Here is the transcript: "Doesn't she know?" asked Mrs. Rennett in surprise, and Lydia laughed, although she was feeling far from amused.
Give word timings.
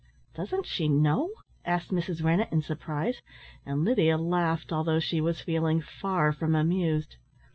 "Doesn't 0.33 0.65
she 0.65 0.89
know?" 0.89 1.29
asked 1.63 1.91
Mrs. 1.91 2.23
Rennett 2.23 2.51
in 2.51 2.63
surprise, 2.63 3.21
and 3.67 3.85
Lydia 3.85 4.17
laughed, 4.17 4.73
although 4.73 4.99
she 4.99 5.21
was 5.21 5.41
feeling 5.41 5.79
far 5.79 6.31
from 6.33 6.55
amused. 6.55 7.17